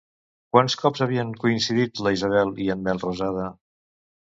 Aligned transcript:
Quants 0.55 0.75
cops 0.83 1.03
havien 1.07 1.35
coincidit 1.43 2.03
la 2.07 2.15
Isabel 2.17 2.57
i 2.67 2.73
en 2.77 2.83
Melrosada? 2.91 3.49